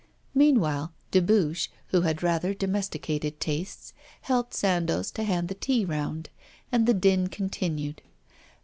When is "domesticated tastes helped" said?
2.55-4.55